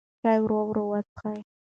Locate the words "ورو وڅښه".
0.69-1.31